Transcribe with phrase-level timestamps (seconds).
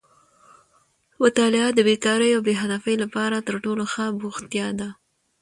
[1.21, 4.89] مطالعه د بېکارۍ او بې هدفۍ لپاره تر ټولو ښه بوختیا ده.